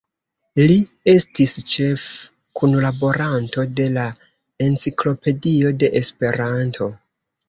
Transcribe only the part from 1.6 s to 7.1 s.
ĉefkunlaboranto de la Enciklopedio de Esperanto.